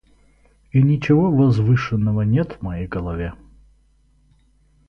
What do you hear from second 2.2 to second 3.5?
нет в моей голове.